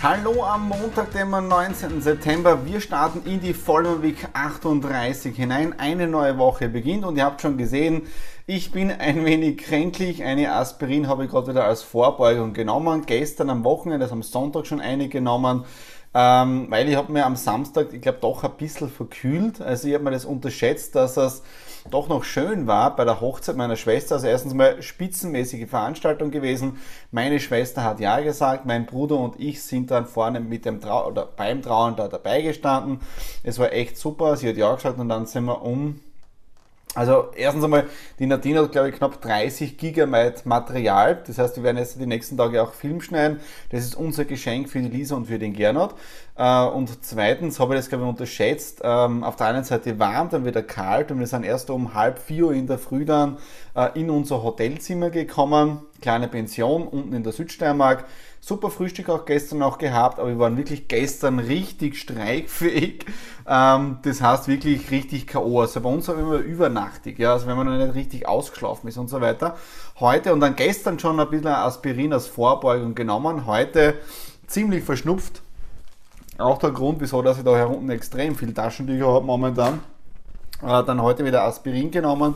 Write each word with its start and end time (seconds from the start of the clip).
Hallo 0.00 0.42
am 0.44 0.68
Montag, 0.68 1.12
dem 1.12 1.30
19. 1.30 2.00
September. 2.00 2.64
Wir 2.64 2.80
starten 2.80 3.28
in 3.28 3.40
die 3.40 3.52
Vollmond 3.52 4.02
Week 4.02 4.28
38 4.32 5.36
hinein. 5.36 5.74
Eine 5.78 6.06
neue 6.06 6.38
Woche 6.38 6.68
beginnt 6.68 7.04
und 7.04 7.16
ihr 7.16 7.24
habt 7.24 7.40
schon 7.40 7.58
gesehen, 7.58 8.02
ich 8.46 8.72
bin 8.72 8.90
ein 8.90 9.24
wenig 9.24 9.58
kränklich. 9.58 10.24
Eine 10.24 10.52
Aspirin 10.52 11.06
habe 11.06 11.24
ich 11.24 11.30
gerade 11.30 11.48
wieder 11.48 11.64
als 11.64 11.82
Vorbeugung 11.82 12.52
genommen. 12.52 13.06
Gestern 13.06 13.50
am 13.50 13.62
Wochenende, 13.62 14.06
also 14.06 14.14
am 14.14 14.22
Sonntag 14.22 14.66
schon 14.66 14.80
eine 14.80 15.08
genommen. 15.08 15.64
Ähm, 16.14 16.66
weil 16.68 16.88
ich 16.88 16.96
habe 16.96 17.10
mir 17.10 17.24
am 17.24 17.36
Samstag, 17.36 17.92
ich 17.92 18.02
glaube, 18.02 18.18
doch 18.20 18.44
ein 18.44 18.56
bisschen 18.58 18.90
verkühlt. 18.90 19.62
Also 19.62 19.88
ich 19.88 19.94
habe 19.94 20.04
mir 20.04 20.10
das 20.10 20.26
unterschätzt, 20.26 20.94
dass 20.94 21.16
es 21.16 21.42
doch 21.90 22.08
noch 22.08 22.22
schön 22.22 22.66
war 22.66 22.94
bei 22.94 23.04
der 23.04 23.20
Hochzeit 23.20 23.56
meiner 23.56 23.76
Schwester. 23.76 24.16
Also 24.16 24.26
erstens 24.26 24.52
mal 24.52 24.82
spitzenmäßige 24.82 25.68
Veranstaltung 25.68 26.30
gewesen. 26.30 26.78
Meine 27.10 27.40
Schwester 27.40 27.82
hat 27.82 27.98
ja 27.98 28.20
gesagt, 28.20 28.66
mein 28.66 28.84
Bruder 28.84 29.16
und 29.18 29.40
ich 29.40 29.62
sind 29.62 29.90
dann 29.90 30.06
vorne 30.06 30.40
mit 30.40 30.66
dem 30.66 30.80
Trau 30.80 31.08
oder 31.08 31.26
beim 31.26 31.62
Trauen 31.62 31.96
da 31.96 32.08
dabei 32.08 32.42
gestanden. 32.42 33.00
Es 33.42 33.58
war 33.58 33.72
echt 33.72 33.96
super. 33.96 34.36
Sie 34.36 34.48
hat 34.48 34.56
ja 34.56 34.74
gesagt 34.74 34.98
und 34.98 35.08
dann 35.08 35.26
sind 35.26 35.46
wir 35.46 35.62
um 35.62 36.00
also 36.94 37.30
erstens 37.34 37.64
einmal, 37.64 37.86
die 38.18 38.26
Nadine 38.26 38.60
hat 38.60 38.72
glaube 38.72 38.90
ich 38.90 38.96
knapp 38.96 39.20
30 39.20 39.78
Gigabyte 39.78 40.44
Material. 40.44 41.22
Das 41.26 41.38
heißt, 41.38 41.56
wir 41.56 41.62
werden 41.62 41.78
jetzt 41.78 41.98
die 41.98 42.06
nächsten 42.06 42.36
Tage 42.36 42.62
auch 42.62 42.74
Film 42.74 43.00
schneiden. 43.00 43.40
Das 43.70 43.84
ist 43.84 43.94
unser 43.94 44.24
Geschenk 44.24 44.68
für 44.68 44.80
die 44.80 44.88
Lisa 44.88 45.16
und 45.16 45.26
für 45.26 45.38
den 45.38 45.54
Gernot. 45.54 45.94
Äh, 46.34 46.64
und 46.64 47.04
zweitens 47.04 47.60
habe 47.60 47.74
ich 47.74 47.80
das 47.80 47.88
glaube 47.88 48.04
ich 48.04 48.10
unterschätzt. 48.10 48.80
Ähm, 48.82 49.22
auf 49.22 49.36
der 49.36 49.48
einen 49.48 49.64
Seite 49.64 49.98
warm, 49.98 50.30
dann 50.30 50.46
wieder 50.46 50.62
kalt 50.62 51.10
und 51.10 51.18
wir 51.18 51.26
sind 51.26 51.44
erst 51.44 51.68
um 51.70 51.94
halb 51.94 52.18
vier 52.18 52.46
Uhr 52.46 52.54
in 52.54 52.66
der 52.66 52.78
Früh 52.78 53.04
dann 53.04 53.36
äh, 53.74 53.98
in 53.98 54.08
unser 54.08 54.42
Hotelzimmer 54.42 55.10
gekommen. 55.10 55.80
Kleine 56.00 56.28
Pension 56.28 56.88
unten 56.88 57.12
in 57.12 57.22
der 57.22 57.32
Südsteiermark. 57.32 58.06
Super 58.40 58.70
Frühstück 58.70 59.08
auch 59.08 59.24
gestern 59.24 59.58
noch 59.58 59.78
gehabt, 59.78 60.18
aber 60.18 60.30
wir 60.30 60.38
waren 60.38 60.56
wirklich 60.56 60.88
gestern 60.88 61.38
richtig 61.38 61.96
streikfähig. 61.96 63.04
Ähm, 63.46 63.98
das 64.02 64.22
heißt 64.22 64.48
wirklich 64.48 64.90
richtig 64.90 65.26
K.O. 65.26 65.60
Also 65.60 65.80
bei 65.80 65.88
uns 65.88 66.08
haben 66.08 66.28
wir 66.30 66.38
übernachtig, 66.38 67.18
ja, 67.18 67.34
also 67.34 67.46
wenn 67.46 67.56
man 67.56 67.66
noch 67.66 67.84
nicht 67.84 67.94
richtig 67.94 68.26
ausgeschlafen 68.26 68.88
ist 68.88 68.96
und 68.98 69.08
so 69.08 69.20
weiter. 69.20 69.56
Heute 70.00 70.32
und 70.32 70.40
dann 70.40 70.56
gestern 70.56 70.98
schon 70.98 71.20
ein 71.20 71.30
bisschen 71.30 71.48
Aspirin 71.48 72.12
als 72.12 72.26
Vorbeugung 72.26 72.94
genommen, 72.94 73.46
heute 73.46 73.94
ziemlich 74.46 74.82
verschnupft. 74.82 75.42
Auch 76.42 76.58
der 76.58 76.70
Grund, 76.70 77.00
wieso 77.00 77.22
dass 77.22 77.38
ich 77.38 77.44
da 77.44 77.54
hier 77.54 77.70
unten 77.70 77.90
extrem 77.90 78.34
viel 78.34 78.52
Taschentücher 78.52 79.06
habe 79.06 79.24
momentan. 79.24 79.80
Äh, 80.62 80.84
dann 80.84 81.00
heute 81.00 81.24
wieder 81.24 81.42
Aspirin 81.44 81.90
genommen 81.90 82.34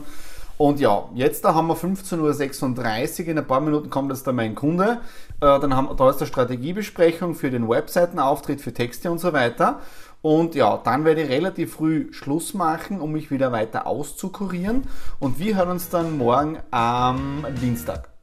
und 0.58 0.80
ja, 0.80 1.04
jetzt 1.14 1.44
da 1.44 1.54
haben 1.54 1.66
wir 1.66 1.76
15.36 1.76 3.22
Uhr, 3.22 3.28
in 3.28 3.38
ein 3.38 3.46
paar 3.46 3.60
Minuten 3.60 3.90
kommt 3.90 4.10
jetzt 4.10 4.26
da 4.26 4.32
mein 4.32 4.54
Kunde. 4.54 5.00
Äh, 5.40 5.60
dann 5.60 5.76
haben, 5.76 5.94
da 5.96 6.08
ist 6.08 6.18
eine 6.18 6.26
Strategiebesprechung 6.26 7.34
für 7.34 7.50
den 7.50 7.68
Webseitenauftritt, 7.68 8.60
für 8.60 8.72
Texte 8.72 9.10
und 9.10 9.18
so 9.18 9.32
weiter. 9.32 9.80
Und 10.22 10.54
ja, 10.54 10.80
dann 10.82 11.04
werde 11.04 11.22
ich 11.22 11.28
relativ 11.28 11.74
früh 11.74 12.12
Schluss 12.12 12.54
machen, 12.54 13.00
um 13.00 13.12
mich 13.12 13.30
wieder 13.30 13.52
weiter 13.52 13.86
auszukurieren. 13.86 14.84
Und 15.20 15.38
wir 15.38 15.56
hören 15.56 15.70
uns 15.70 15.90
dann 15.90 16.16
morgen 16.16 16.58
am 16.70 17.44
Dienstag. 17.60 18.15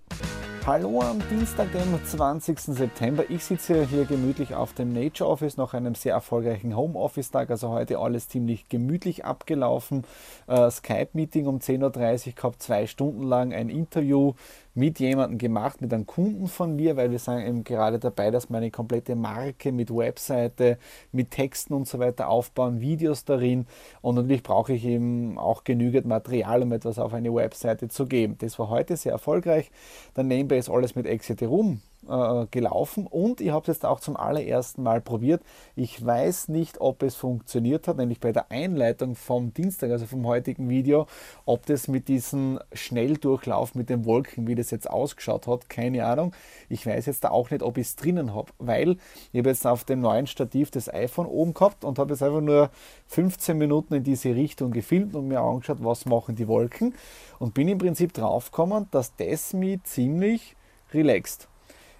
Hallo 0.65 1.01
am 1.01 1.21
Dienstag, 1.29 1.73
dem 1.73 2.05
20. 2.05 2.57
September. 2.57 3.29
Ich 3.29 3.43
sitze 3.43 3.85
hier 3.85 4.05
gemütlich 4.05 4.55
auf 4.55 4.71
dem 4.71 4.93
Nature 4.93 5.29
Office 5.29 5.57
nach 5.57 5.73
einem 5.73 5.93
sehr 5.93 6.13
erfolgreichen 6.13 6.77
Homeoffice-Tag. 6.77 7.49
Also 7.49 7.67
heute 7.67 7.99
alles 7.99 8.29
ziemlich 8.29 8.69
gemütlich 8.69 9.25
abgelaufen. 9.25 10.05
Äh, 10.47 10.71
Skype-Meeting 10.71 11.47
um 11.47 11.57
10.30 11.57 12.27
Uhr 12.27 12.33
gehabt, 12.35 12.61
zwei 12.61 12.87
Stunden 12.87 13.23
lang 13.23 13.51
ein 13.51 13.67
Interview 13.67 14.35
mit 14.75 14.99
jemandem 14.99 15.37
gemacht, 15.37 15.81
mit 15.81 15.93
einem 15.93 16.05
Kunden 16.05 16.47
von 16.47 16.75
mir, 16.75 16.97
weil 16.97 17.11
wir 17.11 17.19
sind 17.19 17.45
eben 17.45 17.63
gerade 17.63 17.99
dabei, 17.99 18.31
dass 18.31 18.49
wir 18.49 18.57
eine 18.57 18.71
komplette 18.71 19.15
Marke 19.15 19.71
mit 19.71 19.95
Webseite, 19.95 20.77
mit 21.11 21.31
Texten 21.31 21.73
und 21.73 21.87
so 21.87 21.99
weiter 21.99 22.27
aufbauen, 22.27 22.81
Videos 22.81 23.25
darin 23.25 23.65
und 24.01 24.15
natürlich 24.15 24.43
brauche 24.43 24.73
ich 24.73 24.85
eben 24.85 25.37
auch 25.37 25.63
genügend 25.63 26.05
Material, 26.05 26.63
um 26.63 26.71
etwas 26.71 26.99
auf 26.99 27.13
eine 27.13 27.33
Webseite 27.33 27.87
zu 27.87 28.05
geben. 28.05 28.37
Das 28.39 28.57
war 28.59 28.69
heute 28.69 28.97
sehr 28.97 29.11
erfolgreich. 29.11 29.71
Dann 30.13 30.27
nebenbei 30.27 30.57
ist 30.57 30.69
alles 30.69 30.95
mit 30.95 31.05
Exeterum 31.05 31.81
äh, 32.07 32.47
gelaufen 32.51 33.07
und 33.07 33.41
ich 33.41 33.51
habe 33.51 33.61
es 33.61 33.67
jetzt 33.77 33.85
auch 33.85 33.99
zum 33.99 34.17
allerersten 34.17 34.83
Mal 34.83 35.01
probiert. 35.01 35.41
Ich 35.75 36.03
weiß 36.03 36.49
nicht, 36.49 36.81
ob 36.81 37.03
es 37.03 37.15
funktioniert 37.15 37.87
hat, 37.87 37.97
nämlich 37.97 38.19
bei 38.19 38.31
der 38.31 38.51
Einleitung 38.51 39.15
vom 39.15 39.53
Dienstag, 39.53 39.91
also 39.91 40.05
vom 40.05 40.25
heutigen 40.25 40.69
Video, 40.69 41.07
ob 41.45 41.65
das 41.65 41.87
mit 41.87 42.07
diesem 42.07 42.59
Schnelldurchlauf 42.73 43.75
mit 43.75 43.89
den 43.89 44.05
Wolken, 44.05 44.47
wie 44.47 44.55
das 44.55 44.71
jetzt 44.71 44.89
ausgeschaut 44.89 45.47
hat, 45.47 45.69
keine 45.69 46.05
Ahnung. 46.05 46.33
Ich 46.69 46.85
weiß 46.85 47.05
jetzt 47.05 47.25
auch 47.25 47.51
nicht, 47.51 47.63
ob 47.63 47.77
ich 47.77 47.87
es 47.87 47.95
drinnen 47.95 48.33
habe, 48.33 48.51
weil 48.59 48.97
ich 49.31 49.39
habe 49.39 49.49
jetzt 49.49 49.65
auf 49.65 49.83
dem 49.83 50.01
neuen 50.01 50.27
Stativ 50.27 50.71
das 50.71 50.93
iPhone 50.93 51.25
oben 51.25 51.53
gehabt 51.53 51.83
und 51.85 51.99
habe 51.99 52.13
jetzt 52.13 52.23
einfach 52.23 52.41
nur 52.41 52.69
15 53.07 53.57
Minuten 53.57 53.93
in 53.93 54.03
diese 54.03 54.35
Richtung 54.35 54.71
gefilmt 54.71 55.15
und 55.15 55.27
mir 55.27 55.41
angeschaut, 55.41 55.77
was 55.81 56.05
machen 56.05 56.35
die 56.35 56.47
Wolken 56.47 56.93
und 57.39 57.53
bin 57.53 57.67
im 57.67 57.77
Prinzip 57.77 58.13
draufgekommen, 58.13 58.87
dass 58.91 59.15
das 59.15 59.53
mich 59.53 59.83
ziemlich 59.83 60.55
relaxt. 60.93 61.47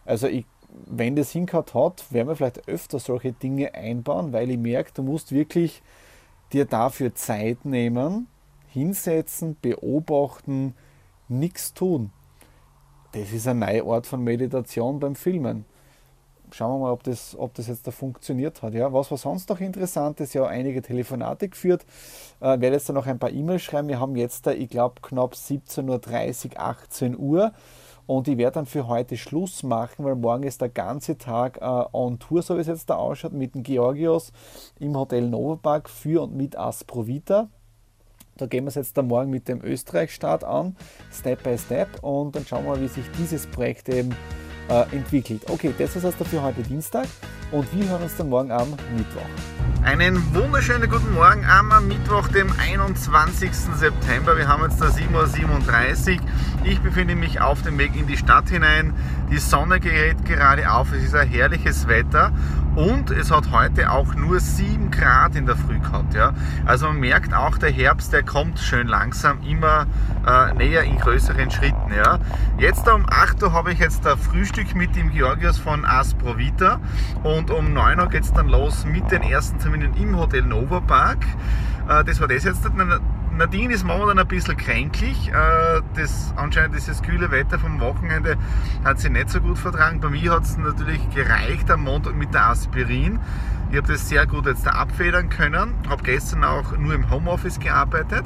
Also 0.06 0.28
ich, 0.28 0.46
wenn 0.88 1.16
das 1.16 1.32
hingehauen 1.32 1.74
hat, 1.74 2.12
werden 2.12 2.28
wir 2.28 2.36
vielleicht 2.36 2.68
öfter 2.68 3.00
solche 3.00 3.34
Dinge 3.34 3.74
einbauen, 3.74 4.34
weil 4.34 4.50
ich 4.50 4.58
merke, 4.58 4.92
du 4.94 5.04
musst 5.04 5.32
wirklich 5.32 5.82
dir 6.52 6.66
dafür 6.66 7.16
Zeit 7.16 7.66
nehmen, 7.66 8.28
hinsetzen, 8.68 9.58
beobachten, 9.62 10.76
nichts 11.28 11.74
tun. 11.74 12.12
Das 13.14 13.32
ist 13.32 13.48
ein 13.48 13.60
neuer 13.60 13.86
Ort 13.86 14.08
von 14.08 14.24
Meditation 14.24 15.00
beim 15.00 15.16
Filmen. 15.16 15.66
Schauen 16.52 16.80
wir 16.80 16.86
mal, 16.86 16.92
ob 16.92 17.04
das, 17.04 17.36
ob 17.38 17.54
das 17.56 17.68
jetzt 17.68 17.88
da 17.88 17.92
funktioniert 17.92 18.62
hat. 18.62 18.74
Ja, 18.76 18.94
was 18.94 19.10
war 19.10 19.18
sonst 19.18 19.50
noch 19.50 19.60
interessant 19.60 20.20
ist, 20.20 20.34
ja 20.34 20.46
einige 20.46 20.84
Telefonate 20.84 21.50
geführt. 21.50 21.84
Äh, 22.40 22.60
werde 22.60 22.74
jetzt 22.74 22.90
da 22.90 22.94
noch 22.94 23.08
ein 23.08 23.18
paar 23.18 23.32
E-Mails 23.32 23.64
schreiben. 23.64 23.88
Wir 23.88 24.00
haben 24.00 24.16
jetzt 24.16 24.46
da, 24.46 24.52
ich 24.52 24.70
glaube, 24.70 25.02
knapp 25.02 25.34
17.30 25.34 26.52
Uhr, 26.52 26.60
18 26.60 27.18
Uhr. 27.18 27.54
Und 28.06 28.28
ich 28.28 28.38
werde 28.38 28.56
dann 28.56 28.66
für 28.66 28.88
heute 28.88 29.18
Schluss 29.18 29.64
machen, 29.64 30.06
weil 30.06 30.16
morgen 30.16 30.44
ist 30.44 30.62
der 30.62 30.70
ganze 30.70 31.18
Tag 31.18 31.58
äh, 31.62 31.86
on 31.94 32.20
Tour, 32.20 32.42
so 32.42 32.58
wie 32.58 32.62
es 32.62 32.68
jetzt 32.68 32.90
da 32.90 32.96
ausschaut, 32.96 33.34
mit 33.34 33.56
dem 33.56 33.64
Georgios 33.64 34.32
im 34.80 34.98
Hotel 34.98 35.30
Novopark 35.30 35.90
für 35.90 36.24
und 36.24 36.36
mit 36.36 36.58
Asprovita. 36.58 37.50
Da 38.38 38.48
gehen 38.48 38.66
wir 38.66 38.70
es 38.70 38.76
jetzt 38.76 38.98
dann 38.98 39.08
morgen 39.08 39.30
mit 39.30 39.48
dem 39.48 39.62
Österreich-Start 39.62 40.44
an, 40.44 40.76
Step 41.12 41.44
by 41.44 41.58
Step, 41.58 42.04
und 42.04 42.36
dann 42.36 42.46
schauen 42.46 42.66
wir 42.66 42.72
mal, 42.72 42.82
wie 42.82 42.88
sich 42.88 43.06
dieses 43.18 43.46
Projekt 43.46 43.90
eben 43.90 44.16
äh, 44.70 44.82
entwickelt. 44.96 45.50
Okay, 45.50 45.74
das 45.78 45.96
ist 45.96 46.06
also 46.06 46.24
für 46.24 46.42
heute 46.42 46.64
Dienstag 46.64 47.08
und 47.52 47.72
wir 47.76 47.88
hören 47.88 48.04
uns 48.04 48.18
dann 48.18 48.30
morgen 48.30 48.52
am 48.52 48.72
Mittwoch. 48.96 49.63
Einen 49.84 50.34
wunderschönen 50.34 50.90
guten 50.90 51.14
Morgen 51.14 51.46
am 51.46 51.88
Mittwoch, 51.88 52.28
dem 52.30 52.48
21. 52.58 53.52
September. 53.54 54.38
Wir 54.38 54.48
haben 54.48 54.64
jetzt 54.64 54.80
da 54.80 54.86
7.37 54.86 56.16
Uhr. 56.16 56.22
Ich 56.64 56.80
befinde 56.80 57.16
mich 57.16 57.42
auf 57.42 57.62
dem 57.64 57.78
Weg 57.78 57.96
in 57.96 58.08
die 58.08 58.18
Stadt 58.18 58.50
hinein. 58.50 58.94
Die 59.30 59.38
Sonne 59.38 59.80
gerät 59.80 60.24
gerade 60.26 60.72
auf. 60.72 60.94
Es 60.94 61.04
ist 61.04 61.16
ein 61.16 61.28
herrliches 61.28 61.88
Wetter 61.88 62.32
und 62.76 63.12
es 63.12 63.30
hat 63.30 63.52
heute 63.52 63.92
auch 63.92 64.16
nur 64.16 64.40
7 64.40 64.90
Grad 64.90 65.36
in 65.36 65.46
der 65.46 65.56
Früh 65.56 65.80
gehabt. 65.80 66.14
Ja. 66.14 66.34
Also 66.66 66.88
man 66.88 67.00
merkt 67.00 67.34
auch, 67.34 67.58
der 67.58 67.72
Herbst, 67.72 68.14
der 68.14 68.24
kommt 68.24 68.60
schön 68.60 68.88
langsam 68.88 69.42
immer 69.44 69.86
äh, 70.26 70.54
näher 70.54 70.84
in 70.84 70.98
größeren 70.98 71.52
Schritten. 71.52 71.94
Ja. 71.96 72.20
Jetzt 72.58 72.88
um 72.90 73.06
8 73.08 73.44
Uhr 73.44 73.54
habe 73.54 73.74
ich 73.74 73.80
jetzt 73.80 74.08
ein 74.08 74.18
Frühstück 74.18 74.76
mit 74.76 74.96
dem 74.96 75.12
Georgios 75.12 75.58
von 75.60 75.86
Asprovita 75.86 76.80
und 77.24 77.52
um 77.52 77.74
9 77.74 78.00
Uhr 78.00 78.08
geht 78.08 78.24
es 78.24 78.34
dann 78.34 78.50
los 78.50 78.86
mit 78.86 79.12
den 79.12 79.22
ersten 79.22 79.53
Terminen 79.60 79.94
im 79.96 80.18
Hotel 80.18 80.44
Nova 80.44 80.80
Park. 80.80 81.26
Äh, 81.88 82.04
das 82.04 82.20
war 82.20 82.28
das 82.28 82.44
jetzt 82.44 82.64
Nadine 83.36 83.74
ist 83.74 83.84
momentan 83.84 84.20
ein 84.20 84.28
bisschen 84.28 84.56
kränklich. 84.58 85.30
Äh, 85.30 85.82
das, 85.96 86.34
anscheinend 86.36 86.76
dieses 86.76 87.02
kühle 87.02 87.32
Wetter 87.32 87.58
vom 87.58 87.80
Wochenende 87.80 88.38
hat 88.84 89.00
sie 89.00 89.10
nicht 89.10 89.30
so 89.30 89.42
gut 89.42 89.58
vertragen. 89.58 90.00
Bei 90.00 90.10
mir 90.10 90.32
hat 90.32 90.44
es 90.44 90.58
natürlich 90.58 91.02
gereicht 91.10 91.72
am 91.72 91.84
Montag 91.84 92.16
mit 92.16 92.34
der 92.34 92.50
Aspirin. 92.50 93.20
Ich 93.72 93.78
habe 93.78 93.92
das 93.92 94.08
sehr 94.08 94.28
gut 94.28 94.46
jetzt 94.46 94.68
abfedern 94.68 95.30
können. 95.30 95.74
Habe 95.90 96.04
gestern 96.04 96.44
auch 96.44 96.78
nur 96.78 96.94
im 96.94 97.10
Homeoffice 97.10 97.60
gearbeitet. 97.60 98.24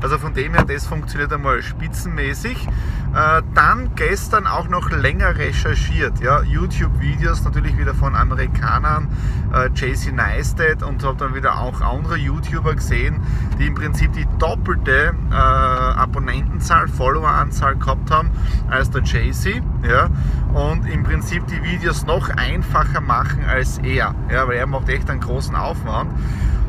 Also 0.00 0.18
von 0.18 0.34
dem 0.34 0.54
her, 0.54 0.64
das 0.64 0.88
funktioniert 0.88 1.32
einmal 1.32 1.62
spitzenmäßig. 1.62 2.66
Äh, 3.14 3.42
dann 3.54 3.94
gestern 3.94 4.46
auch 4.46 4.68
noch 4.68 4.90
länger 4.90 5.36
recherchiert. 5.36 6.20
Ja, 6.20 6.42
YouTube-Videos 6.42 7.42
natürlich 7.42 7.76
wieder 7.78 7.94
von 7.94 8.14
Amerikanern, 8.14 9.08
äh, 9.54 9.70
JC 9.74 10.12
Neistat 10.12 10.82
und 10.82 11.02
habe 11.02 11.16
dann 11.16 11.34
wieder 11.34 11.58
auch 11.58 11.80
andere 11.80 12.16
YouTuber 12.16 12.74
gesehen, 12.74 13.20
die 13.58 13.66
im 13.66 13.74
Prinzip 13.74 14.12
die 14.12 14.26
doppelte 14.38 15.14
äh, 15.30 15.34
Abonnentenzahl, 15.34 16.86
Followeranzahl 16.86 17.76
gehabt 17.76 18.10
haben 18.10 18.30
als 18.68 18.90
der 18.90 19.02
JC. 19.02 19.62
Ja, 19.88 20.08
und 20.52 20.86
im 20.86 21.02
Prinzip 21.02 21.46
die 21.46 21.62
Videos 21.62 22.04
noch 22.04 22.28
einfacher 22.30 23.00
machen 23.00 23.44
als 23.48 23.78
er. 23.78 24.14
Ja, 24.30 24.46
weil 24.46 24.56
er 24.56 24.66
macht 24.66 24.88
echt 24.90 25.08
einen 25.08 25.20
großen 25.20 25.56
Aufwand. 25.56 26.10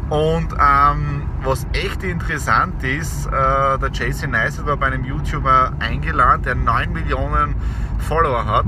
Und 0.10 0.54
ähm, 0.54 1.30
was 1.44 1.68
echt 1.74 2.04
interessant 2.04 2.84
ist, 2.84 3.28
äh, 3.28 3.30
der 3.78 3.92
Jason 3.94 4.32
Neistat 4.32 4.66
war 4.66 4.78
bei 4.78 4.88
einem 4.88 5.06
YouTuber 5.06 5.74
eingeladen, 5.80 6.44
der 6.44 6.56
9 6.56 6.92
Millionen 6.92 7.56
Follower 8.00 8.46
hat 8.46 8.66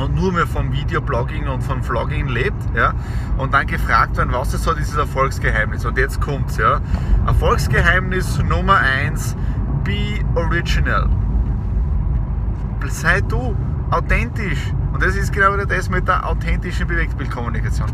und 0.00 0.14
nur 0.14 0.32
mehr 0.32 0.46
vom 0.46 0.72
Videoblogging 0.72 1.46
und 1.46 1.62
vom 1.62 1.82
Vlogging 1.82 2.28
lebt, 2.28 2.62
ja, 2.74 2.94
und 3.36 3.52
dann 3.52 3.66
gefragt 3.66 4.16
werden, 4.16 4.32
was 4.32 4.54
ist 4.54 4.64
so 4.64 4.72
dieses 4.72 4.96
Erfolgsgeheimnis? 4.96 5.84
Und 5.84 5.98
jetzt 5.98 6.20
kommt's, 6.20 6.56
ja. 6.56 6.80
Erfolgsgeheimnis 7.26 8.38
Nummer 8.42 8.78
1, 8.78 9.36
be 9.84 10.24
original. 10.34 11.08
Sei 12.88 13.20
du 13.20 13.54
authentisch. 13.90 14.72
Und 14.92 15.02
das 15.02 15.16
ist 15.16 15.32
genau 15.32 15.56
das 15.56 15.90
mit 15.90 16.08
der 16.08 16.26
authentischen 16.26 16.86
Bewegtbildkommunikation. 16.86 17.88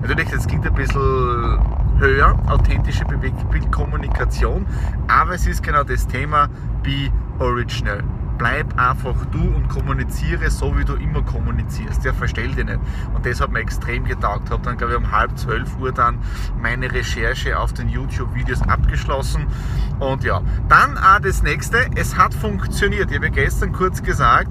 Natürlich, 0.00 0.30
das 0.30 0.46
klingt 0.46 0.66
ein 0.66 0.74
bisschen 0.74 1.60
höher, 2.00 2.36
authentische 2.48 3.04
Bewegtbildkommunikation, 3.04 4.66
aber 5.06 5.34
es 5.34 5.46
ist 5.46 5.62
genau 5.62 5.84
das 5.84 6.06
Thema 6.06 6.48
Be 6.82 7.10
Original 7.38 8.02
bleib 8.40 8.80
einfach 8.80 9.26
du 9.26 9.38
und 9.38 9.68
kommuniziere 9.68 10.50
so, 10.50 10.74
wie 10.78 10.86
du 10.86 10.94
immer 10.94 11.20
kommunizierst. 11.20 12.02
Ja, 12.06 12.14
verstell 12.14 12.48
dich 12.48 12.64
nicht. 12.64 12.80
Und 13.14 13.26
das 13.26 13.38
hat 13.38 13.52
mir 13.52 13.58
extrem 13.58 14.06
getaugt. 14.06 14.50
Habe 14.50 14.62
dann, 14.62 14.78
glaube 14.78 14.94
ich, 14.94 14.98
um 14.98 15.12
halb 15.12 15.36
zwölf 15.36 15.76
Uhr 15.78 15.92
dann 15.92 16.18
meine 16.58 16.90
Recherche 16.90 17.58
auf 17.58 17.74
den 17.74 17.90
YouTube-Videos 17.90 18.62
abgeschlossen. 18.62 19.46
Und 19.98 20.24
ja, 20.24 20.40
dann 20.70 20.96
auch 20.96 21.20
das 21.20 21.42
nächste. 21.42 21.90
Es 21.96 22.16
hat 22.16 22.32
funktioniert. 22.32 23.10
Ich 23.10 23.18
habe 23.18 23.30
gestern 23.30 23.72
kurz 23.72 24.02
gesagt, 24.02 24.48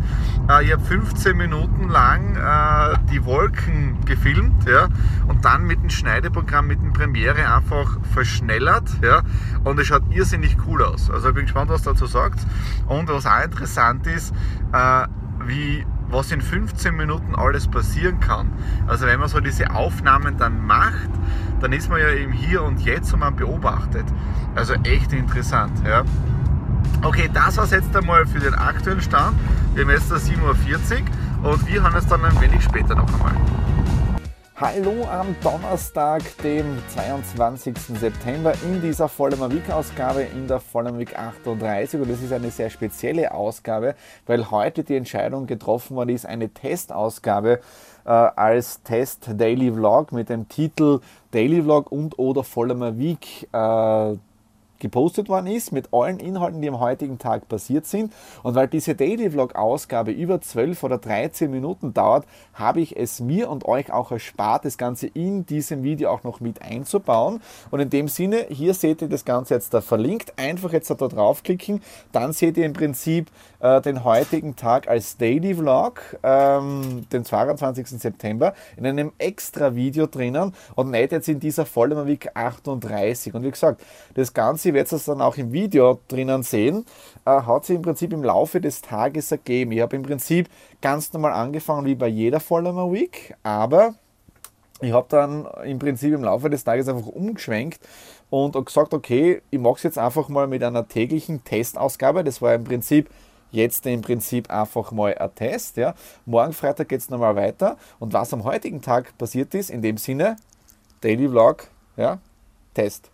äh, 0.48 0.66
ich 0.66 0.72
habe 0.72 0.84
15 0.84 1.36
Minuten 1.36 1.90
lang 1.90 2.36
äh, 2.36 2.96
die 3.12 3.26
Wolken 3.26 3.98
gefilmt 4.06 4.66
ja, 4.68 4.88
und 5.28 5.46
dann 5.46 5.66
mit 5.66 5.82
dem 5.82 5.90
Schneideprogramm, 5.90 6.68
mit 6.68 6.80
dem 6.80 6.94
Premiere 6.94 7.52
einfach 7.52 7.98
verschnellert. 8.14 8.88
Ja, 9.02 9.24
und 9.64 9.80
es 9.80 9.88
schaut 9.88 10.04
irrsinnig 10.12 10.58
cool 10.68 10.84
aus. 10.84 11.10
Also 11.10 11.30
ich 11.30 11.34
bin 11.34 11.46
gespannt, 11.46 11.72
was 11.72 11.82
dazu 11.82 12.06
sagt. 12.06 12.40
Und 12.86 13.10
was 13.10 13.26
auch 13.26 13.44
interessant 13.44 13.79
interessant 13.80 14.08
ist, 14.08 14.34
äh, 14.74 15.08
wie, 15.46 15.86
was 16.10 16.32
in 16.32 16.42
15 16.42 16.96
Minuten 16.96 17.36
alles 17.36 17.68
passieren 17.68 18.20
kann. 18.20 18.52
Also 18.88 19.06
wenn 19.06 19.20
man 19.20 19.30
so 19.30 19.40
diese 19.40 19.72
Aufnahmen 19.72 20.38
dann 20.38 20.66
macht, 20.66 21.10
dann 21.62 21.72
ist 21.72 21.90
man 21.90 22.00
ja 22.00 22.10
eben 22.10 22.34
hier 22.34 22.64
und 22.64 22.82
jetzt 22.82 23.14
und 23.14 23.20
man 23.20 23.36
beobachtet. 23.36 24.06
Also 24.56 24.74
echt 24.84 25.14
interessant. 25.14 25.72
Ja. 25.86 26.04
Okay, 27.02 27.30
das 27.34 27.58
war 27.58 27.64
es 27.66 27.72
jetzt 27.72 27.96
einmal 27.96 28.26
für 28.26 28.40
den 28.40 28.54
aktuellen 28.54 29.02
Stand. 29.02 29.38
Wir 29.74 29.84
haben 29.84 29.92
jetzt 29.92 30.12
7.40 30.12 30.42
Uhr 30.42 31.52
und 31.52 31.68
wir 31.68 31.82
hören 31.82 31.96
es 31.96 32.08
dann 32.08 32.26
ein 32.26 32.42
wenig 32.42 32.64
später 32.64 32.96
noch 32.96 33.12
einmal. 33.14 33.34
Hallo 34.62 35.06
am 35.06 35.38
Donnerstag, 35.42 36.22
dem 36.44 36.66
22. 36.90 37.78
September 37.98 38.54
in 38.66 38.82
dieser 38.82 39.08
Vollmer 39.08 39.50
Week 39.54 39.72
Ausgabe, 39.72 40.24
in 40.24 40.50
der 40.50 40.60
Vollmer 40.60 41.00
Week 41.00 41.18
38 41.18 42.02
und 42.02 42.12
das 42.12 42.22
ist 42.22 42.34
eine 42.34 42.52
sehr 42.52 42.70
spezielle 42.70 43.34
Ausgabe, 43.34 43.96
weil 44.26 44.52
heute 44.52 44.84
die 44.84 44.98
Entscheidung 44.98 45.48
getroffen 45.48 45.96
worden 45.96 46.10
ist, 46.10 46.26
eine 46.26 46.50
Testausgabe 46.50 47.62
äh, 48.04 48.10
als 48.10 48.84
Test 48.84 49.30
Daily 49.38 49.72
Vlog 49.72 50.12
mit 50.12 50.28
dem 50.28 50.50
Titel 50.50 51.00
Daily 51.32 51.64
Vlog 51.64 51.90
und 51.90 52.20
oder 52.20 52.44
Vollmer 52.44 52.98
Week 52.98 53.48
äh, 53.54 54.18
gepostet 54.80 55.30
worden 55.30 55.48
ist 55.48 55.72
mit 55.72 55.94
allen 55.94 56.20
Inhalten, 56.20 56.62
die 56.62 56.70
am 56.70 56.80
heutigen 56.80 57.18
Tag 57.18 57.48
passiert 57.48 57.86
sind. 57.86 58.14
Und 58.44 58.56
weil 58.56 58.68
diese 58.68 58.96
Daily 58.96 59.30
Vlog 59.30 59.56
Ausgabe 59.56 60.12
über 60.12 60.42
12 60.42 60.84
oder 60.84 60.98
13 60.98 61.50
Minuten 61.52 61.94
dauert, 61.94 62.26
habe 62.54 62.82
ich 62.82 62.98
es 62.98 63.20
mir 63.20 63.50
und 63.50 63.66
euch 63.66 63.92
auch 63.92 64.12
erspart, 64.12 64.66
das 64.66 64.78
Ganze 64.78 65.08
in 65.08 65.46
diesem 65.46 65.84
Video 65.84 66.10
auch 66.10 66.24
noch 66.24 66.40
mit 66.40 66.62
einzubauen. 66.62 67.42
Und 67.72 67.80
in 67.80 67.90
dem 67.90 68.08
Sinne, 68.08 68.46
hier 68.50 68.74
seht 68.74 69.02
ihr 69.02 69.10
das 69.10 69.26
Ganze 69.26 69.54
jetzt 69.54 69.74
da 69.74 69.82
verlinkt. 69.82 70.34
Einfach 70.38 70.74
jetzt 70.74 70.90
da 70.90 70.96
draufklicken, 70.96 71.82
dann 72.12 72.34
seht 72.34 72.58
ihr 72.58 72.66
im 72.66 72.74
Prinzip 72.74 73.28
äh, 73.60 73.82
den 73.82 74.04
heutigen 74.04 74.56
Tag 74.56 74.88
als 74.88 75.18
Daily 75.18 75.56
Vlog, 75.56 76.02
ähm, 76.24 77.06
den 77.12 77.26
22. 77.26 77.88
September, 77.88 78.54
in 78.78 78.86
einem 78.86 79.12
extra 79.18 79.76
Video 79.76 80.08
drinnen 80.08 80.54
und 80.76 80.92
nicht 80.92 81.12
jetzt 81.12 81.30
in 81.30 81.40
dieser 81.40 81.66
Vollmer 81.66 82.08
Week 82.08 82.30
38. 82.34 83.34
Und 83.34 83.44
wie 83.44 83.52
gesagt, 83.52 83.82
das 84.16 84.34
Ganze 84.34 84.69
ihr 84.70 84.76
werdet 84.76 84.94
es 84.94 85.06
dann 85.06 85.22
auch 85.22 85.38
im 85.38 85.52
Video 85.52 86.00
drinnen 86.08 86.44
sehen, 86.44 86.86
äh, 87.26 87.32
hat 87.32 87.66
sich 87.66 87.76
im 87.76 87.82
Prinzip 87.82 88.14
im 88.14 88.24
Laufe 88.24 88.62
des 88.62 88.82
Tages 88.82 89.32
ergeben. 89.32 89.72
Ich 89.72 89.82
habe 89.82 89.96
im 89.96 90.04
Prinzip 90.04 90.50
ganz 90.82 91.12
normal 91.12 91.34
angefangen 91.34 91.86
wie 91.86 91.96
bei 91.96 92.08
jeder 92.08 92.40
Follower 92.40 92.92
Week, 92.94 93.36
aber 93.44 93.96
ich 94.82 94.94
habe 94.94 95.08
dann 95.10 95.48
im 95.66 95.80
Prinzip 95.80 96.14
im 96.14 96.24
Laufe 96.24 96.50
des 96.50 96.64
Tages 96.64 96.88
einfach 96.88 97.08
umgeschwenkt 97.08 97.82
und 98.30 98.54
gesagt, 98.66 98.94
okay, 98.94 99.42
ich 99.50 99.60
mache 99.60 99.76
es 99.76 99.84
jetzt 99.84 99.98
einfach 99.98 100.30
mal 100.30 100.48
mit 100.48 100.64
einer 100.64 100.88
täglichen 100.88 101.44
Testausgabe. 101.44 102.24
Das 102.24 102.42
war 102.42 102.54
im 102.54 102.64
Prinzip 102.64 103.10
jetzt 103.52 103.86
im 103.88 104.02
Prinzip 104.02 104.50
einfach 104.50 104.92
mal 104.92 105.18
ein 105.18 105.36
Test. 105.36 105.78
Ja. 105.78 105.96
Morgen 106.26 106.54
Freitag 106.54 106.90
geht 106.90 107.02
es 107.02 107.10
nochmal 107.10 107.36
weiter. 107.36 107.78
Und 108.00 108.14
was 108.14 108.32
am 108.34 108.44
heutigen 108.44 108.82
Tag 108.82 109.18
passiert 109.18 109.54
ist, 109.54 109.70
in 109.70 109.82
dem 109.82 109.98
Sinne, 109.98 110.38
Daily 111.02 111.28
Vlog, 111.28 111.68
ja, 111.98 112.20
Test. 112.74 113.10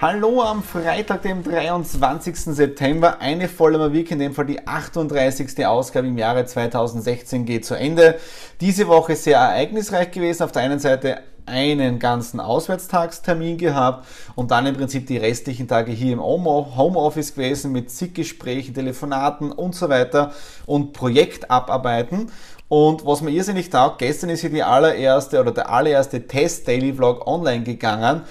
Hallo 0.00 0.42
am 0.42 0.62
Freitag, 0.62 1.22
dem 1.22 1.42
23. 1.42 2.54
September. 2.54 3.20
Eine 3.20 3.48
Vollmer 3.48 3.92
Week, 3.92 4.08
in 4.12 4.20
dem 4.20 4.32
Fall 4.32 4.46
die 4.46 4.64
38. 4.64 5.66
Ausgabe 5.66 6.06
im 6.06 6.16
Jahre 6.16 6.46
2016 6.46 7.44
geht 7.44 7.66
zu 7.66 7.74
Ende. 7.74 8.14
Diese 8.60 8.86
Woche 8.86 9.16
sehr 9.16 9.38
ereignisreich 9.38 10.12
gewesen. 10.12 10.44
Auf 10.44 10.52
der 10.52 10.62
einen 10.62 10.78
Seite 10.78 11.22
einen 11.46 11.98
ganzen 11.98 12.38
Auswärtstagstermin 12.38 13.58
gehabt 13.58 14.06
und 14.36 14.52
dann 14.52 14.66
im 14.66 14.76
Prinzip 14.76 15.08
die 15.08 15.16
restlichen 15.16 15.66
Tage 15.66 15.90
hier 15.90 16.12
im 16.12 16.22
Homeoffice 16.22 17.34
gewesen 17.34 17.72
mit 17.72 17.90
zig 17.90 18.14
Gesprächen, 18.14 18.74
Telefonaten 18.74 19.50
und 19.50 19.74
so 19.74 19.88
weiter 19.88 20.32
und 20.66 20.92
Projekt 20.92 21.50
abarbeiten. 21.50 22.30
Und 22.68 23.04
was 23.04 23.20
mir 23.20 23.30
irrsinnig 23.32 23.70
taugt, 23.70 23.98
gestern 23.98 24.30
ist 24.30 24.42
hier 24.42 24.50
die 24.50 24.62
allererste 24.62 25.40
oder 25.40 25.50
der 25.50 25.70
allererste 25.70 26.28
Test 26.28 26.68
Daily 26.68 26.92
Vlog 26.92 27.26
online 27.26 27.64
gegangen 27.64 28.22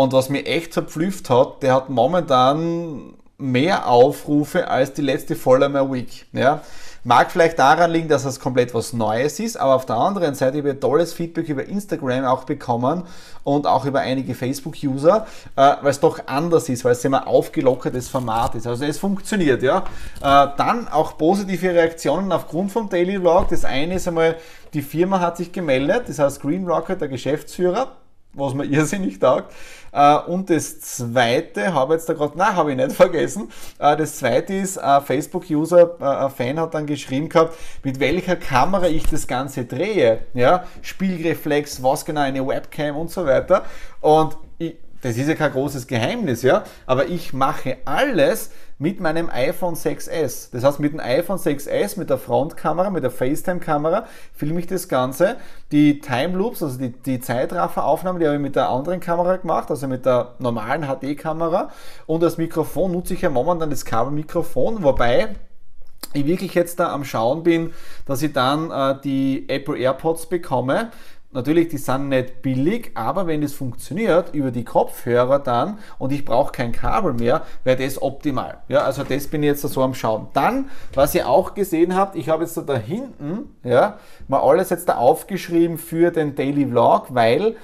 und 0.00 0.14
was 0.14 0.30
mir 0.30 0.46
echt 0.46 0.72
zerpflüft 0.72 1.28
hat, 1.28 1.62
der 1.62 1.74
hat 1.74 1.90
momentan 1.90 3.12
mehr 3.36 3.86
Aufrufe 3.86 4.68
als 4.68 4.94
die 4.94 5.02
letzte 5.02 5.36
Vollmer 5.36 5.92
Week. 5.92 6.24
Ja? 6.32 6.62
Mag 7.04 7.30
vielleicht 7.30 7.58
daran 7.58 7.90
liegen, 7.90 8.08
dass 8.08 8.24
es 8.24 8.40
komplett 8.40 8.72
was 8.72 8.94
Neues 8.94 9.38
ist, 9.40 9.58
aber 9.58 9.74
auf 9.74 9.84
der 9.84 9.96
anderen 9.96 10.34
Seite 10.34 10.56
habe 10.56 10.70
ich 10.70 10.80
tolles 10.80 11.12
Feedback 11.12 11.50
über 11.50 11.66
Instagram 11.66 12.24
auch 12.24 12.44
bekommen 12.44 13.04
und 13.44 13.66
auch 13.66 13.84
über 13.84 14.00
einige 14.00 14.34
Facebook-User, 14.34 15.26
äh, 15.56 15.74
weil 15.82 15.90
es 15.90 16.00
doch 16.00 16.18
anders 16.26 16.70
ist, 16.70 16.82
weil 16.86 16.92
es 16.92 17.04
immer 17.04 17.26
aufgelockertes 17.26 18.08
Format 18.08 18.54
ist. 18.54 18.66
Also 18.66 18.86
es 18.86 18.96
funktioniert, 18.96 19.62
ja. 19.62 19.84
Äh, 20.22 20.48
dann 20.56 20.88
auch 20.88 21.18
positive 21.18 21.74
Reaktionen 21.74 22.32
aufgrund 22.32 22.72
vom 22.72 22.88
Daily 22.88 23.18
Vlog. 23.18 23.48
Das 23.48 23.66
eine 23.66 23.96
ist 23.96 24.08
einmal, 24.08 24.36
die 24.72 24.82
Firma 24.82 25.20
hat 25.20 25.36
sich 25.36 25.52
gemeldet, 25.52 26.04
das 26.06 26.18
heißt 26.18 26.40
Green 26.40 26.66
Rocket, 26.66 27.02
der 27.02 27.08
Geschäftsführer, 27.08 27.99
was 28.32 28.54
mir 28.54 28.64
irrsinnig 28.70 29.18
taugt. 29.18 29.52
Äh, 29.92 30.16
und 30.16 30.50
das 30.50 30.80
zweite, 30.80 31.74
habe 31.74 31.94
jetzt 31.94 32.08
da 32.08 32.12
gerade, 32.12 32.38
nein, 32.38 32.54
habe 32.54 32.70
ich 32.70 32.76
nicht 32.76 32.92
vergessen. 32.96 33.50
Äh, 33.78 33.96
das 33.96 34.18
zweite 34.18 34.54
ist, 34.54 34.78
ein 34.78 35.02
Facebook-User, 35.02 35.96
äh, 36.00 36.04
ein 36.04 36.30
Fan 36.30 36.60
hat 36.60 36.74
dann 36.74 36.86
geschrieben 36.86 37.28
gehabt, 37.28 37.56
mit 37.82 38.00
welcher 38.00 38.36
Kamera 38.36 38.86
ich 38.88 39.06
das 39.06 39.26
Ganze 39.26 39.64
drehe. 39.64 40.20
Ja, 40.34 40.64
Spiegelreflex, 40.82 41.82
was 41.82 42.04
genau, 42.04 42.22
eine 42.22 42.46
Webcam 42.46 42.96
und 42.96 43.10
so 43.10 43.26
weiter. 43.26 43.64
Und 44.00 44.36
ich, 44.58 44.76
das 45.02 45.16
ist 45.16 45.28
ja 45.28 45.34
kein 45.34 45.52
großes 45.52 45.86
Geheimnis, 45.86 46.42
ja, 46.42 46.64
aber 46.86 47.06
ich 47.06 47.32
mache 47.32 47.78
alles 47.86 48.50
mit 48.80 48.98
meinem 48.98 49.28
iPhone 49.28 49.74
6S. 49.74 50.48
Das 50.52 50.64
heißt, 50.64 50.80
mit 50.80 50.94
dem 50.94 51.00
iPhone 51.00 51.36
6S, 51.36 51.98
mit 51.98 52.08
der 52.08 52.16
Frontkamera, 52.16 52.88
mit 52.88 53.04
der 53.04 53.10
FaceTime-Kamera 53.10 54.06
filme 54.32 54.58
ich 54.58 54.66
das 54.66 54.88
Ganze. 54.88 55.36
Die 55.70 56.00
Time 56.00 56.38
Loops, 56.38 56.62
also 56.62 56.78
die, 56.78 56.90
die 56.90 57.20
Zeitrafferaufnahmen, 57.20 58.18
die 58.18 58.26
habe 58.26 58.36
ich 58.36 58.42
mit 58.42 58.56
der 58.56 58.70
anderen 58.70 58.98
Kamera 58.98 59.36
gemacht, 59.36 59.70
also 59.70 59.86
mit 59.86 60.06
der 60.06 60.34
normalen 60.38 60.86
HD-Kamera. 60.86 61.70
Und 62.06 62.24
als 62.24 62.38
Mikrofon 62.38 62.92
nutze 62.92 63.12
ich 63.12 63.20
ja 63.20 63.28
momentan 63.28 63.68
das 63.68 63.84
Kabelmikrofon, 63.84 64.82
wobei 64.82 65.34
ich 66.14 66.24
wirklich 66.24 66.54
jetzt 66.54 66.80
da 66.80 66.90
am 66.90 67.04
Schauen 67.04 67.42
bin, 67.42 67.74
dass 68.06 68.22
ich 68.22 68.32
dann 68.32 68.70
äh, 68.70 68.98
die 69.04 69.46
Apple 69.50 69.76
AirPods 69.76 70.26
bekomme, 70.26 70.90
Natürlich, 71.32 71.68
die 71.68 71.78
sind 71.78 72.08
nicht 72.08 72.42
billig, 72.42 72.90
aber 72.94 73.28
wenn 73.28 73.44
es 73.44 73.54
funktioniert 73.54 74.34
über 74.34 74.50
die 74.50 74.64
Kopfhörer 74.64 75.38
dann 75.38 75.78
und 75.98 76.10
ich 76.10 76.24
brauche 76.24 76.50
kein 76.50 76.72
Kabel 76.72 77.12
mehr, 77.12 77.42
wäre 77.62 77.76
das 77.80 78.02
optimal. 78.02 78.58
Ja, 78.66 78.80
also 78.80 79.04
das 79.04 79.28
bin 79.28 79.44
ich 79.44 79.46
jetzt 79.46 79.62
so 79.62 79.82
am 79.82 79.94
Schauen. 79.94 80.26
Dann, 80.32 80.70
was 80.92 81.14
ihr 81.14 81.28
auch 81.28 81.54
gesehen 81.54 81.94
habt, 81.94 82.16
ich 82.16 82.28
habe 82.28 82.42
jetzt 82.42 82.56
da, 82.56 82.62
da 82.62 82.76
hinten, 82.76 83.54
ja, 83.62 83.98
mal 84.26 84.40
alles 84.40 84.70
jetzt 84.70 84.88
da 84.88 84.96
aufgeschrieben 84.96 85.78
für 85.78 86.10
den 86.10 86.34
Daily 86.34 86.66
Vlog, 86.66 87.14
weil 87.14 87.54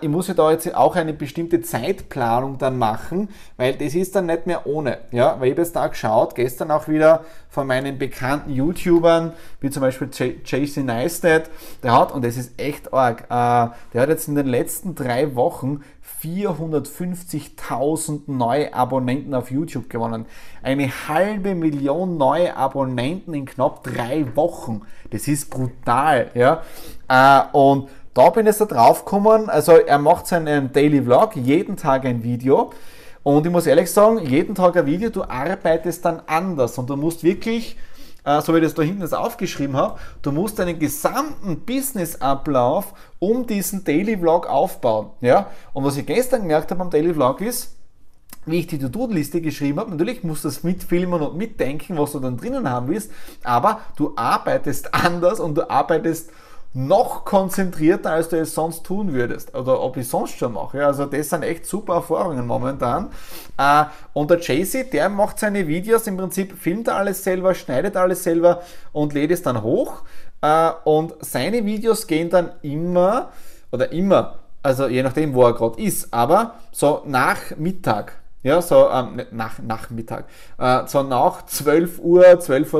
ich 0.00 0.08
muss 0.08 0.28
ja 0.28 0.32
da 0.32 0.50
jetzt 0.50 0.74
auch 0.74 0.96
eine 0.96 1.12
bestimmte 1.12 1.60
Zeitplanung 1.60 2.56
dann 2.56 2.78
machen, 2.78 3.28
weil 3.58 3.74
das 3.74 3.94
ist 3.94 4.16
dann 4.16 4.24
nicht 4.24 4.46
mehr 4.46 4.66
ohne. 4.66 5.00
Ja, 5.10 5.38
weil 5.38 5.48
ich 5.48 5.52
habe 5.52 5.60
jetzt 5.60 5.76
da 5.76 5.86
geschaut, 5.86 6.34
gestern 6.34 6.70
auch 6.70 6.88
wieder 6.88 7.26
von 7.50 7.66
meinen 7.66 7.98
bekannten 7.98 8.50
YouTubern, 8.50 9.34
wie 9.60 9.68
zum 9.68 9.82
Beispiel 9.82 10.08
Jason 10.46 10.86
Neistat, 10.86 11.50
der 11.82 11.92
hat, 11.92 12.12
und 12.12 12.24
das 12.24 12.38
ist 12.38 12.58
echt 12.58 12.94
arg, 12.94 13.24
äh, 13.24 13.68
der 13.92 14.02
hat 14.02 14.08
jetzt 14.08 14.28
in 14.28 14.34
den 14.34 14.46
letzten 14.46 14.94
drei 14.94 15.34
Wochen 15.34 15.82
450.000 16.22 18.22
neue 18.26 18.72
Abonnenten 18.74 19.34
auf 19.34 19.50
YouTube 19.50 19.90
gewonnen. 19.90 20.26
Eine 20.62 20.88
halbe 21.08 21.54
Million 21.54 22.18
neue 22.18 22.54
Abonnenten 22.56 23.32
in 23.34 23.46
knapp 23.46 23.82
drei 23.82 24.24
Wochen. 24.36 24.82
Das 25.10 25.26
ist 25.28 25.50
brutal, 25.50 26.30
ja. 26.34 26.62
Äh, 27.08 27.42
und 27.52 27.88
da 28.14 28.30
bin 28.30 28.46
ich 28.46 28.56
da 28.56 28.64
drauf 28.64 29.04
gekommen, 29.04 29.48
also 29.48 29.72
er 29.72 29.98
macht 29.98 30.26
seinen 30.26 30.72
Daily 30.72 31.02
Vlog, 31.02 31.36
jeden 31.36 31.76
Tag 31.76 32.04
ein 32.04 32.22
Video. 32.22 32.70
Und 33.22 33.46
ich 33.46 33.52
muss 33.52 33.66
ehrlich 33.66 33.90
sagen, 33.90 34.18
jeden 34.18 34.54
Tag 34.54 34.76
ein 34.76 34.86
Video, 34.86 35.10
du 35.10 35.22
arbeitest 35.22 36.04
dann 36.04 36.22
anders 36.26 36.76
und 36.78 36.88
du 36.88 36.96
musst 36.96 37.22
wirklich, 37.22 37.76
äh, 38.24 38.40
so 38.40 38.54
wie 38.54 38.58
ich 38.58 38.64
das 38.64 38.74
da 38.74 38.82
hinten 38.82 39.02
jetzt 39.02 39.14
aufgeschrieben 39.14 39.76
habe, 39.76 39.98
du 40.22 40.32
musst 40.32 40.58
deinen 40.58 40.78
gesamten 40.78 41.60
Businessablauf 41.60 42.94
um 43.18 43.46
diesen 43.46 43.84
Daily 43.84 44.16
Vlog 44.16 44.48
aufbauen. 44.48 45.10
Ja? 45.20 45.50
Und 45.72 45.84
was 45.84 45.96
ich 45.96 46.06
gestern 46.06 46.42
gemerkt 46.42 46.70
habe 46.70 46.80
am 46.80 46.90
Daily 46.90 47.12
Vlog 47.14 47.42
ist, 47.42 47.76
wie 48.46 48.60
ich 48.60 48.66
die 48.66 48.78
To-Do-Liste 48.78 49.42
geschrieben 49.42 49.78
habe, 49.78 49.90
natürlich 49.90 50.24
musst 50.24 50.44
du 50.44 50.48
das 50.48 50.64
mitfilmen 50.64 51.20
und 51.20 51.36
mitdenken, 51.36 51.98
was 51.98 52.12
du 52.12 52.20
dann 52.20 52.38
drinnen 52.38 52.68
haben 52.68 52.88
willst, 52.88 53.12
aber 53.44 53.80
du 53.96 54.14
arbeitest 54.16 54.94
anders 54.94 55.38
und 55.38 55.56
du 55.56 55.70
arbeitest 55.70 56.30
noch 56.72 57.24
konzentrierter, 57.24 58.12
als 58.12 58.28
du 58.28 58.38
es 58.38 58.54
sonst 58.54 58.84
tun 58.84 59.12
würdest 59.12 59.54
oder 59.56 59.80
ob 59.80 59.96
ich 59.96 60.08
sonst 60.08 60.38
schon 60.38 60.52
mache. 60.52 60.86
Also 60.86 61.04
das 61.04 61.30
sind 61.30 61.42
echt 61.42 61.66
super 61.66 61.94
Erfahrungen 61.94 62.46
momentan. 62.46 63.10
Äh, 63.58 63.84
und 64.12 64.30
der 64.30 64.38
Jaycee, 64.40 64.84
der 64.84 65.08
macht 65.08 65.40
seine 65.40 65.66
Videos, 65.66 66.06
im 66.06 66.16
Prinzip 66.16 66.56
filmt 66.56 66.88
alles 66.88 67.24
selber, 67.24 67.54
schneidet 67.54 67.96
alles 67.96 68.22
selber 68.22 68.62
und 68.92 69.14
lädt 69.14 69.32
es 69.32 69.42
dann 69.42 69.62
hoch. 69.62 70.02
Äh, 70.42 70.70
und 70.84 71.14
seine 71.20 71.64
Videos 71.64 72.06
gehen 72.06 72.30
dann 72.30 72.52
immer, 72.62 73.30
oder 73.72 73.90
immer, 73.90 74.38
also 74.62 74.86
je 74.86 75.02
nachdem, 75.02 75.34
wo 75.34 75.44
er 75.44 75.54
gerade 75.54 75.82
ist, 75.82 76.12
aber 76.14 76.54
so 76.70 77.02
nach 77.04 77.56
Mittag. 77.56 78.19
Ja, 78.42 78.62
so 78.62 78.88
ähm, 78.88 79.20
nach 79.32 79.58
Nachmittag. 79.58 80.24
Äh, 80.56 80.86
so 80.86 81.02
nach 81.02 81.44
12 81.44 81.98
Uhr, 81.98 82.24
12.30 82.24 82.72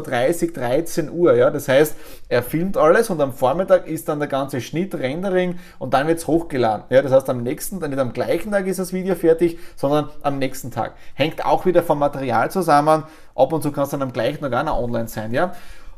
Uhr, 0.47 0.53
13 0.55 1.11
Uhr. 1.11 1.35
Ja, 1.35 1.51
das 1.51 1.69
heißt, 1.69 1.97
er 2.31 2.43
filmt 2.43 2.79
alles 2.79 3.11
und 3.11 3.21
am 3.21 3.35
Vormittag 3.35 3.87
ist 3.87 4.09
dann 4.09 4.21
der 4.21 4.29
ganze 4.29 4.63
Schnitt, 4.63 4.95
Rendering 4.95 5.59
und 5.79 5.93
dann 5.93 6.07
wird's 6.07 6.27
hochgeladen. 6.27 6.85
Ja, 6.89 7.03
das 7.03 7.13
heißt, 7.13 7.29
am 7.29 7.43
nächsten, 7.43 7.79
nicht 7.79 7.99
am 7.99 8.15
gleichen 8.15 8.53
Tag 8.53 8.67
ist 8.67 8.79
das 8.79 8.95
Video 8.95 9.15
fertig, 9.15 9.59
sondern 9.77 10.09
am 10.23 10.39
nächsten 10.39 10.71
Tag. 10.71 10.95
Hängt 11.13 11.45
auch 11.45 11.67
wieder 11.67 11.83
vom 11.83 11.99
Material 11.99 12.51
zusammen. 12.51 13.05
Ab 13.35 13.53
und 13.53 13.63
zu 13.63 13.71
kann 13.71 13.85
es 13.85 13.91
dann 13.91 14.01
am 14.01 14.15
gleichen 14.15 14.41
Tag 14.41 14.55
auch 14.55 14.65
noch 14.65 14.79
online 14.79 15.09
sein. 15.09 15.35
Ja. 15.35 15.53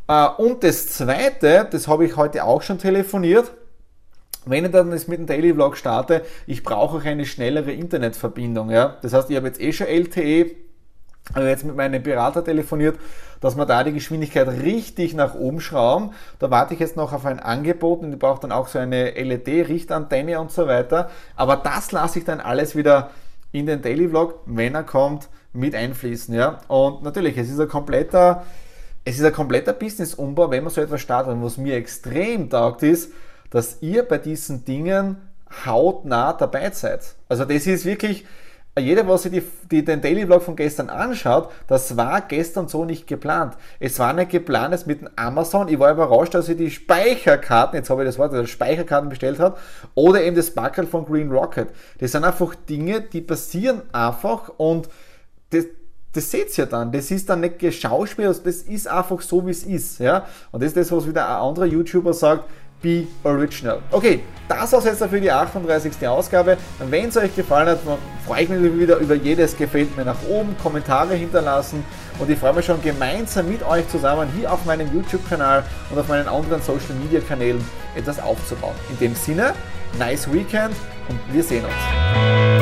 Äh, 0.09 0.27
und 0.43 0.65
das 0.65 0.89
zweite, 0.89 1.69
das 1.71 1.87
habe 1.87 2.05
ich 2.05 2.17
heute 2.17 2.43
auch 2.43 2.63
schon 2.63 2.79
telefoniert 2.79 3.53
wenn 4.45 4.65
ich 4.65 4.71
dann 4.71 4.91
jetzt 4.91 5.09
mit 5.09 5.19
dem 5.19 5.27
Daily 5.27 5.53
Vlog 5.55 5.77
starte, 5.77 6.23
ich 6.47 6.63
brauche 6.63 6.99
auch 6.99 7.05
eine 7.05 7.25
schnellere 7.25 7.73
Internetverbindung. 7.73 8.71
Ja? 8.71 8.97
Das 9.03 9.13
heißt, 9.13 9.31
ich 9.31 9.37
habe 9.37 9.47
jetzt 9.47 9.61
eh 9.61 9.73
schon 9.73 9.87
LTE, 9.87 10.51
also 11.35 11.49
jetzt 11.49 11.65
mit 11.65 11.77
meinem 11.77 12.03
Berater 12.03 12.45
telefoniert, 12.45 12.99
dass 13.41 13.57
wir 13.57 13.67
da 13.67 13.85
die 13.85 13.93
Geschwindigkeit 13.93 14.49
richtig 14.49 15.15
nach 15.15 15.35
oben 15.35 15.61
schrauben. 15.61 16.11
Da 16.39 16.51
warte 16.51 16.75
ich 16.75 16.81
jetzt 16.81 16.97
noch 16.97 17.13
auf 17.13 17.27
ein 17.27 17.41
Angebot 17.41 18.03
und 18.03 18.13
ich 18.13 18.19
brauche 18.19 18.41
dann 18.41 18.53
auch 18.53 18.69
so 18.69 18.79
eine 18.79 19.11
LED-Richtantenne 19.11 20.41
und 20.41 20.51
so 20.51 20.67
weiter. 20.67 21.11
Aber 21.37 21.57
das 21.57 21.93
lasse 21.93 22.19
ich 22.19 22.25
dann 22.25 22.41
alles 22.41 22.77
wieder 22.77 23.11
in 23.53 23.67
den 23.67 23.83
Daily 23.83 24.09
Vlog, 24.09 24.41
wenn 24.47 24.75
er 24.75 24.85
kommt, 24.85 25.29
mit 25.53 25.75
einfließen. 25.75 26.35
Ja? 26.35 26.59
Und 26.69 27.03
natürlich, 27.03 27.37
es 27.37 27.51
ist 27.51 27.61
ein 27.61 27.69
kompletter, 27.69 28.45
es 29.05 29.19
ist 29.19 29.25
ein 29.25 29.33
kompletter 29.33 29.73
Business-Umbau, 29.73 30.51
wenn 30.51 30.65
man 30.65 30.73
so 30.73 30.81
etwas 30.81 31.01
startet. 31.01 31.33
Und 31.33 31.43
was 31.43 31.59
mir 31.59 31.77
extrem 31.77 32.49
taugt 32.49 32.83
ist, 32.83 33.13
dass 33.53 33.79
ihr 33.83 34.03
bei 34.03 34.19
diesen 34.19 34.65
Dingen 34.65 35.17
hautnah 35.65 36.33
dabei 36.33 36.71
seid. 36.71 37.15
Also 37.29 37.45
das 37.45 37.67
ist 37.67 37.85
wirklich, 37.85 38.25
jeder, 38.79 39.07
was 39.07 39.25
sich 39.25 39.33
die, 39.33 39.43
die, 39.71 39.85
den 39.85 40.01
Daily 40.01 40.25
Vlog 40.25 40.43
von 40.43 40.57
gestern 40.57 40.89
anschaut, 40.89 41.51
das 41.67 41.99
war 41.99 42.23
gestern 42.23 42.69
so 42.69 42.87
nicht 42.87 43.07
geplant. 43.07 43.55
Es 43.79 43.99
war 43.99 44.15
nicht 44.15 44.31
geplant, 44.31 44.75
es 44.75 44.87
mit 44.87 45.03
dem 45.03 45.11
Amazon. 45.15 45.69
Ich 45.69 45.79
war 45.79 45.93
überrascht, 45.93 46.35
dass 46.35 46.47
sie 46.47 46.57
die 46.57 46.71
Speicherkarten, 46.71 47.77
jetzt 47.77 47.91
habe 47.91 48.03
ich 48.03 48.09
das 48.09 48.19
Wort, 48.19 48.33
also 48.33 48.47
Speicherkarten 48.47 49.11
bestellt 49.11 49.39
hat, 49.39 49.59
oder 49.95 50.23
eben 50.23 50.35
das 50.35 50.53
Backel 50.53 50.87
von 50.87 51.05
Green 51.05 51.31
Rocket. 51.31 51.69
Das 51.99 52.13
sind 52.13 52.25
einfach 52.25 52.55
Dinge, 52.55 53.03
die 53.03 53.21
passieren 53.21 53.83
einfach 53.93 54.49
und 54.57 54.89
das, 55.51 55.67
das 56.15 56.31
seht 56.31 56.57
ihr 56.57 56.65
dann. 56.65 56.93
Das 56.93 57.11
ist 57.11 57.29
dann 57.29 57.41
nicht 57.41 57.59
geschauspielt, 57.59 58.41
das 58.45 58.57
ist 58.63 58.89
einfach 58.89 59.21
so, 59.21 59.47
wie 59.47 59.51
es 59.51 59.65
ist. 59.65 59.99
Ja? 59.99 60.27
Und 60.51 60.63
das 60.63 60.69
ist 60.69 60.77
das, 60.79 60.93
was 60.93 61.07
wieder 61.07 61.29
ein 61.29 61.43
anderer 61.43 61.67
YouTuber 61.67 62.15
sagt, 62.15 62.49
Be 62.83 63.07
Original. 63.23 63.79
Okay, 63.91 64.21
das 64.49 64.73
war 64.73 64.85
jetzt 64.85 65.03
für 65.03 65.21
die 65.21 65.31
38. 65.31 66.07
Ausgabe. 66.07 66.59
Wenn 66.91 67.09
es 67.09 67.17
euch 67.17 67.35
gefallen 67.35 67.69
hat, 67.69 67.79
freue 68.27 68.43
ich 68.43 68.49
mich 68.49 68.79
wieder 68.79 68.97
über 68.97 69.15
jedes 69.15 69.57
Gefällt 69.57 69.97
mir 69.97 70.05
nach 70.05 70.23
oben, 70.29 70.57
Kommentare 70.63 71.15
hinterlassen 71.15 71.85
und 72.19 72.29
ich 72.29 72.39
freue 72.39 72.53
mich 72.53 72.67
schon 72.67 72.83
gemeinsam 72.83 73.49
mit 73.49 73.67
euch 73.67 73.89
zusammen 73.89 74.29
hier 74.37 74.53
auf 74.53 74.65
meinem 74.65 74.93
YouTube-Kanal 74.93 75.65
und 75.91 75.99
auf 75.99 76.09
meinen 76.09 76.29
anderen 76.29 76.61
Social-Media-Kanälen 76.61 77.65
etwas 77.97 78.21
aufzubauen. 78.21 78.75
In 78.91 78.99
dem 78.99 79.15
Sinne, 79.15 79.55
nice 79.99 80.31
Weekend 80.33 80.75
und 81.09 81.19
wir 81.33 81.43
sehen 81.43 81.65
uns. 81.65 82.62